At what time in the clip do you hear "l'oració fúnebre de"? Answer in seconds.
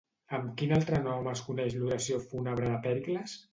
1.83-2.83